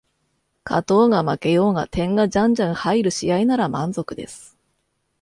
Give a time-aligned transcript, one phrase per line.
[0.65, 4.57] 勝とうが負けようが点がじゃんじゃん入る試合なら満足です